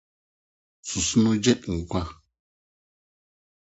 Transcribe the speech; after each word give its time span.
Susono 0.87 1.31
Gye 1.43 1.53
Nkwa! 1.75 2.01